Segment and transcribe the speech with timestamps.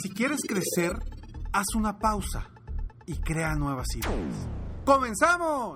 [0.00, 0.92] Si quieres crecer,
[1.52, 2.48] haz una pausa
[3.04, 4.48] y crea nuevas ideas.
[4.84, 5.74] ¡Comenzamos!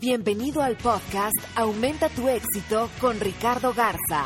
[0.00, 4.24] Bienvenido al podcast Aumenta tu éxito con Ricardo Garza,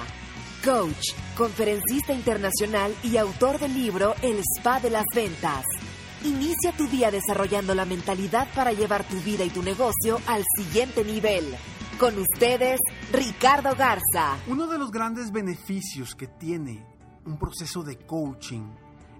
[0.64, 5.66] coach, conferencista internacional y autor del libro El Spa de las Ventas.
[6.24, 11.04] Inicia tu día desarrollando la mentalidad para llevar tu vida y tu negocio al siguiente
[11.04, 11.44] nivel.
[12.00, 12.80] Con ustedes,
[13.12, 14.38] Ricardo Garza.
[14.48, 16.95] Uno de los grandes beneficios que tiene
[17.26, 18.62] un proceso de coaching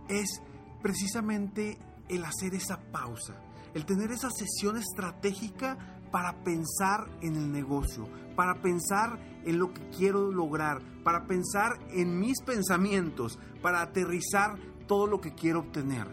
[0.08, 0.40] es
[0.82, 3.34] precisamente el hacer esa pausa,
[3.74, 5.76] el tener esa sesión estratégica
[6.10, 12.18] para pensar en el negocio, para pensar en lo que quiero lograr, para pensar en
[12.18, 16.06] mis pensamientos, para aterrizar todo lo que quiero obtener.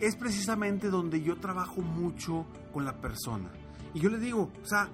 [0.00, 3.52] Es precisamente donde yo trabajo mucho con la persona.
[3.92, 4.88] Y yo le digo, o sea,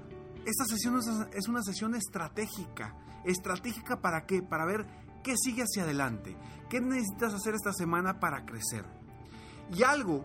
[0.45, 0.99] esta sesión
[1.33, 2.97] es una sesión estratégica.
[3.25, 4.43] ¿Estratégica para qué?
[4.43, 4.87] Para ver
[5.27, 6.37] ¿Qué sigue hacia adelante?
[6.71, 8.85] ¿Qué necesitas hacer esta semana para crecer?
[9.77, 10.25] Y algo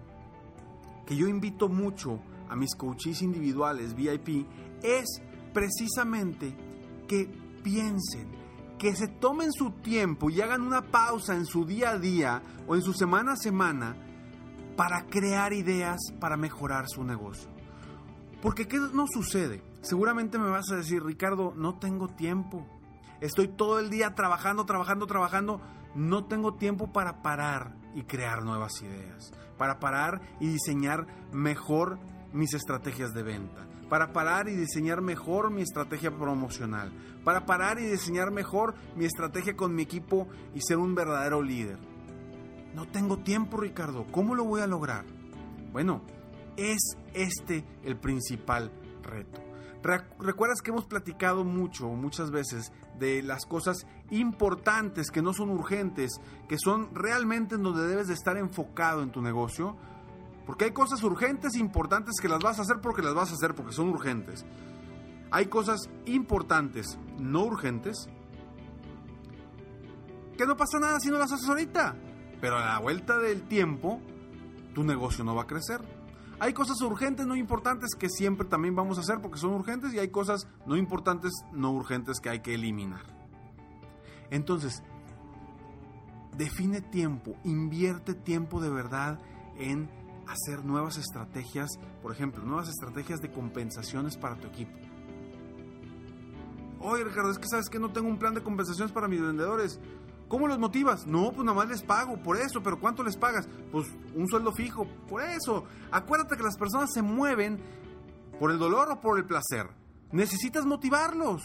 [1.07, 4.45] que yo invito mucho a mis coaches individuales VIP
[4.84, 5.23] es
[5.56, 6.56] precisamente
[7.07, 7.25] que
[7.63, 8.29] piensen,
[8.78, 12.75] que se tomen su tiempo y hagan una pausa en su día a día o
[12.75, 13.95] en su semana a semana
[14.78, 17.50] para crear ideas para mejorar su negocio.
[18.44, 19.63] Porque ¿qué no sucede?
[19.81, 22.67] Seguramente me vas a decir, Ricardo, no tengo tiempo.
[23.22, 25.62] Estoy todo el día trabajando, trabajando, trabajando.
[25.94, 29.32] No tengo tiempo para parar y crear nuevas ideas.
[29.58, 32.00] Para parar y diseñar mejor
[32.34, 33.68] mis estrategias de venta.
[33.90, 36.92] Para parar y diseñar mejor mi estrategia promocional.
[37.24, 41.78] Para parar y diseñar mejor mi estrategia con mi equipo y ser un verdadero líder.
[42.74, 44.08] No tengo tiempo, Ricardo.
[44.12, 45.06] ¿Cómo lo voy a lograr?
[45.72, 46.02] Bueno,
[46.58, 48.72] es este el principal
[49.03, 49.50] reto.
[49.84, 56.12] Recuerdas que hemos platicado mucho, muchas veces, de las cosas importantes que no son urgentes,
[56.47, 59.75] que son realmente en donde debes de estar enfocado en tu negocio.
[60.46, 63.34] Porque hay cosas urgentes e importantes que las vas a hacer porque las vas a
[63.34, 64.46] hacer porque son urgentes.
[65.31, 68.09] Hay cosas importantes, no urgentes,
[70.38, 71.96] que no pasa nada si no las haces ahorita.
[72.40, 74.02] Pero a la vuelta del tiempo,
[74.74, 75.81] tu negocio no va a crecer.
[76.41, 80.00] Hay cosas urgentes, no importantes, que siempre también vamos a hacer porque son urgentes y
[80.00, 83.03] hay cosas no importantes, no urgentes que hay que eliminar.
[84.31, 84.81] Entonces,
[86.35, 89.19] define tiempo, invierte tiempo de verdad
[89.56, 89.88] en
[90.28, 91.69] hacer nuevas estrategias,
[92.02, 94.75] por ejemplo, nuevas estrategias de compensaciones para tu equipo.
[96.79, 99.79] Oye, Ricardo, es que sabes que no tengo un plan de compensaciones para mis vendedores.
[100.31, 101.06] ¿Cómo los motivas?
[101.06, 103.50] No, pues nada más les pago, por eso, pero ¿cuánto les pagas?
[103.69, 105.66] Pues un sueldo fijo, por eso.
[105.92, 107.59] Acuérdate que las personas se mueven
[108.40, 109.68] por el dolor o por el placer.
[110.14, 111.41] Necesitas motivarlos.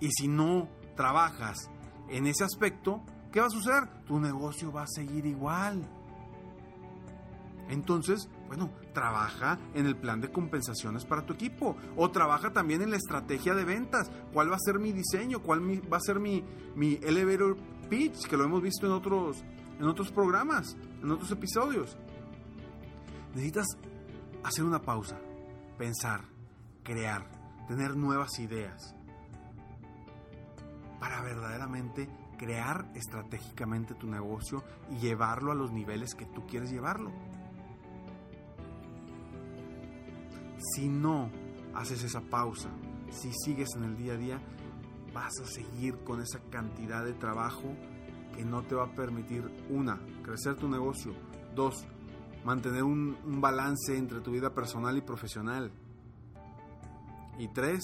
[0.00, 1.70] Y si no trabajas
[2.10, 3.02] en ese aspecto,
[3.32, 4.04] ¿qué va a suceder?
[4.04, 5.88] Tu negocio va a seguir igual.
[7.70, 12.90] Entonces, bueno, trabaja en el plan de compensaciones para tu equipo o trabaja también en
[12.90, 14.10] la estrategia de ventas.
[14.32, 15.42] ¿Cuál va a ser mi diseño?
[15.42, 15.60] ¿Cuál
[15.92, 16.42] va a ser mi,
[16.74, 17.58] mi elevator
[17.90, 18.26] pitch?
[18.26, 19.44] Que lo hemos visto en otros,
[19.78, 21.98] en otros programas, en otros episodios.
[23.34, 23.66] Necesitas
[24.42, 25.18] hacer una pausa,
[25.76, 26.22] pensar,
[26.82, 27.30] crear,
[27.68, 28.94] tener nuevas ideas
[30.98, 32.08] para verdaderamente
[32.38, 37.12] crear estratégicamente tu negocio y llevarlo a los niveles que tú quieres llevarlo.
[40.58, 41.30] Si no
[41.74, 42.70] haces esa pausa,
[43.10, 44.40] si sigues en el día a día,
[45.12, 47.74] vas a seguir con esa cantidad de trabajo
[48.34, 51.14] que no te va a permitir, una, crecer tu negocio,
[51.54, 51.86] dos,
[52.44, 55.72] mantener un, balance entre tu vida personal y profesional,
[57.38, 57.80] y tres,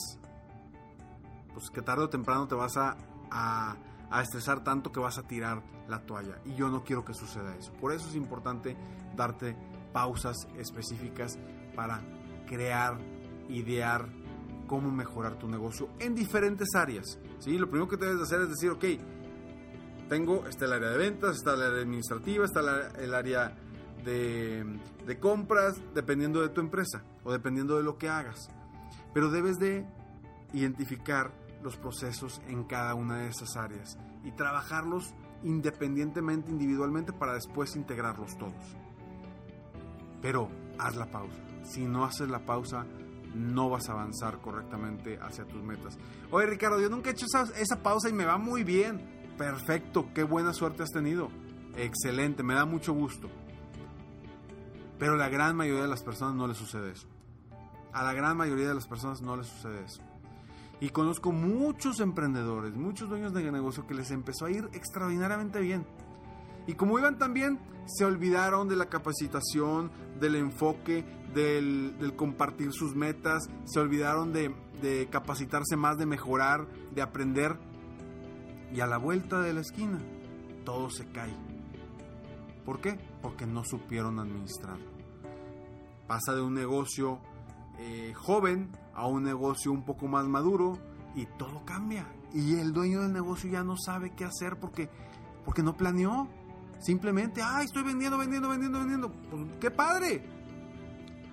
[1.53, 2.97] pues que tarde o temprano te vas a
[3.33, 3.77] a,
[4.11, 6.39] a estresar tanto que vas a tirar la toalla.
[6.45, 7.73] Y yo no quiero que suceda eso.
[7.75, 8.77] Por eso es importante
[9.17, 9.57] darte
[9.93, 11.39] pausas específicas
[11.75, 12.01] para
[12.53, 12.99] crear,
[13.49, 14.07] idear
[14.67, 17.19] cómo mejorar tu negocio en diferentes áreas.
[17.39, 17.57] ¿sí?
[17.57, 18.85] Lo primero que debes hacer es decir, ok,
[20.11, 22.61] tengo, está el área de ventas, está el área administrativa, está
[22.99, 23.57] el área
[24.05, 28.51] de, de compras, dependiendo de tu empresa o dependiendo de lo que hagas.
[29.15, 29.87] Pero debes de
[30.53, 31.33] identificar
[31.63, 38.37] los procesos en cada una de esas áreas y trabajarlos independientemente, individualmente, para después integrarlos
[38.37, 38.77] todos.
[40.21, 41.52] Pero haz la pausa.
[41.63, 42.87] Si no haces la pausa,
[43.35, 45.99] no vas a avanzar correctamente hacia tus metas.
[46.31, 49.01] Oye Ricardo, yo nunca he hecho esa, esa pausa y me va muy bien.
[49.39, 51.31] Perfecto, qué buena suerte has tenido.
[51.77, 53.29] Excelente, me da mucho gusto.
[54.99, 57.09] Pero la gran mayoría de las personas no les sucede eso.
[57.93, 60.03] A la gran mayoría de las personas no les sucede eso.
[60.81, 65.87] Y conozco muchos emprendedores, muchos dueños de negocio que les empezó a ir extraordinariamente bien.
[66.67, 72.95] Y como iban tan bien, se olvidaron de la capacitación, del enfoque, del, compartir sus
[72.95, 77.59] metas, se olvidaron de, capacitarse más, de mejorar, de aprender.
[78.73, 80.01] Y a la vuelta de la esquina,
[80.65, 81.35] todo se cae.
[82.65, 82.99] ¿Por qué?
[83.21, 84.91] Porque no supieron administrarlo.
[86.07, 87.21] Pasa de un negocio
[87.79, 90.79] eh, joven a un negocio un poco más maduro
[91.15, 92.07] y todo cambia.
[92.33, 94.89] Y el dueño del negocio ya no sabe qué hacer porque,
[95.45, 96.29] porque no planeó.
[96.81, 99.13] Simplemente, ay, estoy vendiendo, vendiendo, vendiendo, vendiendo.
[99.31, 100.42] Pues, ¡Qué padre!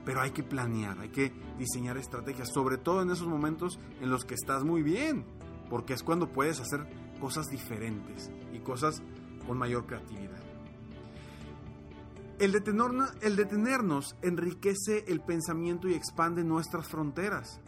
[0.10, 4.26] Pero hay que planear, hay que diseñar estrategias, sobre todo en esos momentos en los
[4.26, 5.24] que estás muy bien,
[5.70, 6.88] porque es cuando puedes hacer
[7.22, 9.04] cosas diferentes y cosas
[9.46, 10.42] con mayor creatividad.
[12.40, 17.62] El, detenernos, enriquece el pensamiento y expande nuestras fronteras.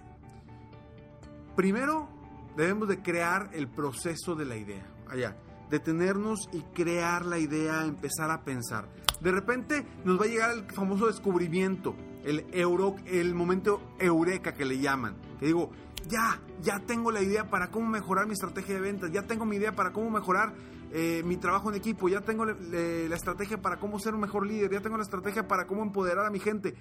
[1.56, 2.10] Primero,
[2.58, 4.88] debemos de crear el proceso de la idea.
[5.08, 5.38] Allá,
[5.70, 8.90] detenernos y crear la idea, empezar a pensar.
[9.20, 14.66] De repente nos va a llegar el famoso descubrimiento, el, euro, el momento eureka que
[14.66, 15.16] le llaman.
[15.40, 15.72] Que digo,
[16.08, 19.58] ya, ya tengo la idea para cómo mejorar mi estrategia de ventas, ya tengo mi
[19.58, 20.54] idea para cómo mejorar
[20.92, 24.72] eh, mi trabajo en equipo, ya tengo la estrategia para cómo ser un mejor líder,
[24.72, 26.76] ya tengo la estrategia para cómo empoderar a mi gente.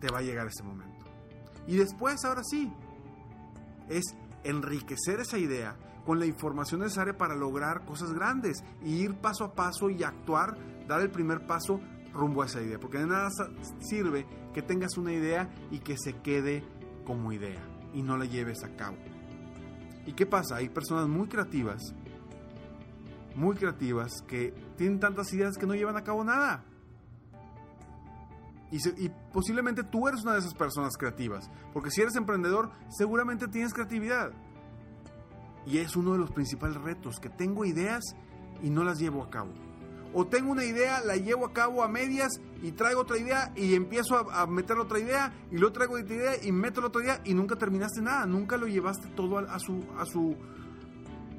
[0.00, 1.04] Te va a llegar ese momento.
[1.66, 2.72] Y después, ahora sí,
[3.88, 4.04] es
[4.44, 9.54] enriquecer esa idea con la información necesaria para lograr cosas grandes y ir paso a
[9.54, 10.56] paso y actuar,
[10.86, 11.80] dar el primer paso
[12.14, 12.78] rumbo a esa idea.
[12.78, 13.28] Porque de nada
[13.80, 16.62] sirve que tengas una idea y que se quede
[17.04, 17.62] como idea
[17.92, 18.96] y no la lleves a cabo.
[20.06, 20.56] ¿Y qué pasa?
[20.56, 21.94] Hay personas muy creativas,
[23.34, 26.64] muy creativas, que tienen tantas ideas que no llevan a cabo nada.
[28.70, 33.72] Y, posiblemente tú eres una de esas personas creativas, porque si eres emprendedor, seguramente tienes
[33.72, 34.32] creatividad.
[35.64, 38.02] Y es uno de los principales retos, que tengo ideas
[38.62, 39.52] y no las llevo a cabo
[40.14, 42.28] o tengo una idea, la llevo a cabo a medias
[42.62, 46.32] y traigo otra idea y empiezo a, meter otra idea y luego traigo otra idea
[46.42, 50.06] y meto otra idea y nunca terminaste nada, nunca lo llevaste todo a, su, a,
[50.06, 50.36] su,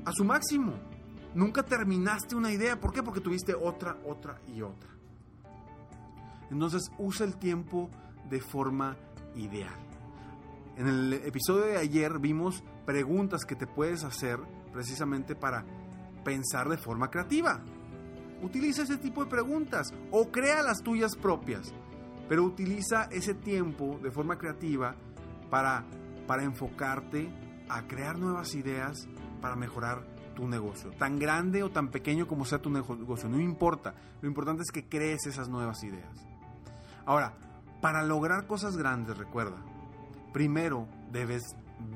[0.04, 0.74] a su máximo.
[1.33, 3.01] Nunca terminaste una idea, ¿por qué?
[3.01, 4.89] Porque tuviste otra, otra y otra.
[6.51, 7.89] Entonces usa el tiempo
[8.30, 8.98] de forma
[9.36, 9.75] ideal.
[10.75, 14.39] En el episodio de ayer vimos preguntas que te puedes hacer
[14.74, 15.66] precisamente para
[16.25, 17.63] pensar de forma creativa.
[18.46, 21.74] Utiliza ese tipo de preguntas o crea las tuyas propias,
[22.30, 24.96] pero utiliza ese tiempo de forma creativa
[25.50, 25.84] para,
[26.28, 27.28] para enfocarte
[27.68, 29.08] a crear nuevas ideas
[29.42, 33.96] para mejorar tu negocio, tan grande o tan pequeño como sea tu negocio, no importa,
[34.22, 36.28] lo importante es que crees esas nuevas ideas.
[37.08, 37.34] Ahora,
[37.82, 39.58] para lograr cosas grandes, recuerda,
[40.34, 41.42] primero debes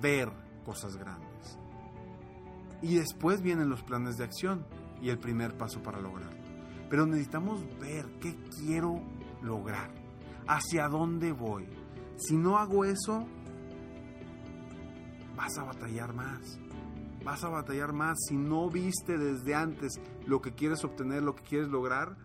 [0.01, 0.32] ver
[0.65, 1.60] cosas grandes.
[2.82, 4.65] Y después vienen los planes de acción
[5.00, 6.38] y el primer paso para lograrlo.
[6.89, 9.01] Pero necesitamos ver qué quiero
[9.41, 9.91] lograr,
[10.48, 11.67] hacia dónde voy.
[12.17, 13.25] Si no hago eso,
[15.36, 16.60] vas a batallar más.
[17.24, 18.17] Vas a batallar más.
[18.27, 22.17] Si no viste desde antes lo que quieres obtener, lo que quieres lograr,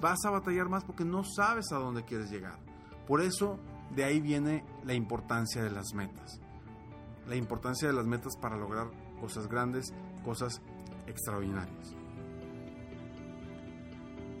[0.00, 2.58] vas a batallar más porque no sabes a dónde quieres llegar.
[3.06, 3.58] Por eso,
[3.94, 6.40] de ahí viene la importancia de las metas.
[7.26, 8.90] La importancia de las metas para lograr
[9.20, 9.92] cosas grandes,
[10.24, 10.60] cosas
[11.06, 11.99] extraordinarias.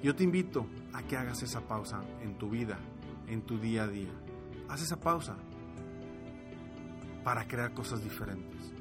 [0.02, 2.78] Yo te invito a que hagas esa pausa en tu vida,
[3.26, 4.12] en tu día a día.
[4.68, 5.36] Haz esa pausa
[7.22, 8.72] para crear cosas diferentes.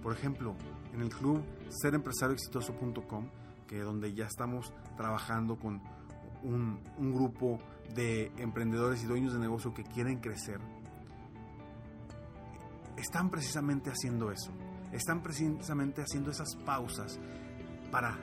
[0.00, 0.54] Por ejemplo,
[0.94, 3.28] en el club serempresarioexitoso.com,
[3.66, 5.82] que es donde ya estamos trabajando con
[6.44, 7.58] un, un grupo
[7.94, 10.60] de emprendedores y dueños de negocio que quieren crecer.
[12.96, 14.52] están precisamente haciendo eso.
[14.92, 17.18] Están precisamente haciendo esas pausas
[17.90, 18.16] para,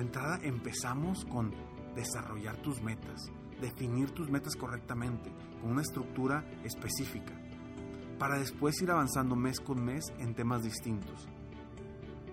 [0.00, 1.52] de entrada, empezamos con
[1.94, 3.30] desarrollar tus metas,
[3.60, 5.30] definir tus metas correctamente,
[5.60, 7.34] con una estructura específica,
[8.18, 11.28] para después ir avanzando mes con mes en temas distintos.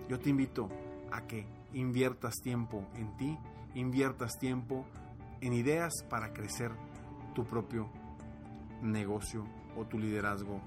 [0.08, 0.70] Yo te invito
[1.12, 3.38] a que inviertas tiempo en ti,
[3.74, 4.86] inviertas tiempo
[5.42, 6.72] en ideas para crecer
[7.34, 7.90] tu propio
[8.80, 9.44] negocio
[9.76, 10.60] o tu liderazgo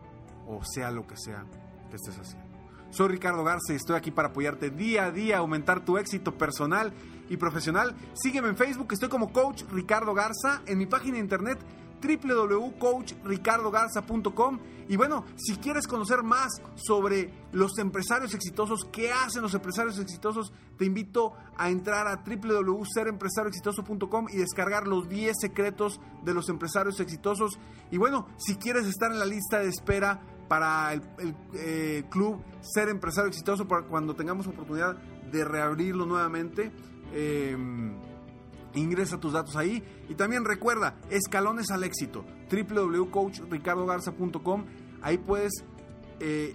[0.48, 1.46] o sea lo que sea
[1.90, 2.51] que estés haciendo.
[2.92, 6.94] Soy Ricardo Garza y estoy aquí para apoyarte día a día, aumentar tu éxito personal
[7.30, 7.96] y profesional.
[8.14, 11.58] Sígueme en Facebook, estoy como Coach Ricardo Garza, en mi página de internet
[12.02, 19.98] www.coachricardogarza.com y bueno, si quieres conocer más sobre los empresarios exitosos, qué hacen los empresarios
[20.00, 27.00] exitosos, te invito a entrar a www.serempresarioexitoso.com y descargar los 10 secretos de los empresarios
[27.00, 27.58] exitosos.
[27.90, 30.20] Y bueno, si quieres estar en la lista de espera
[30.52, 31.02] para el,
[31.54, 34.98] eh, club Ser Empresario Exitoso, para cuando tengamos oportunidad
[35.32, 36.74] de reabrirlo nuevamente,
[37.14, 37.56] eh,
[38.74, 44.66] Ingresa tus datos ahí y también recuerda, escalones al éxito, www.coachricardogarza.com.
[45.02, 45.54] Ahí puedes
[46.20, 46.54] eh,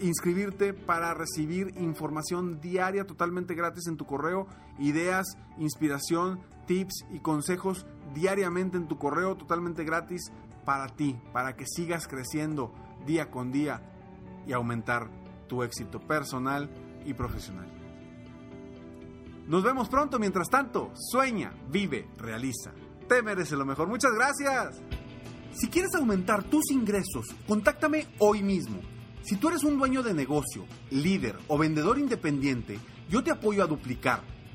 [0.00, 7.86] inscribirte para recibir información diaria totalmente gratis en tu correo, ideas, inspiración, tips y consejos
[8.14, 10.32] diariamente en tu correo totalmente gratis
[10.64, 12.72] para ti, para que sigas creciendo
[13.06, 13.82] día con día
[14.46, 15.10] y aumentar
[15.48, 16.70] tu éxito personal
[17.04, 17.70] y profesional.
[19.46, 22.72] Nos vemos pronto, mientras tanto, sueña, vive, realiza.
[23.08, 23.88] Te mereces lo mejor.
[23.88, 24.80] Muchas gracias.
[25.52, 28.80] Si quieres aumentar tus ingresos, contáctame hoy mismo.
[29.22, 32.78] Si tú eres un dueño de negocio, líder o vendedor independiente,
[33.08, 34.22] yo te apoyo a duplicar,